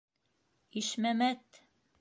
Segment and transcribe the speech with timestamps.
[0.83, 1.63] Ишмәмәт!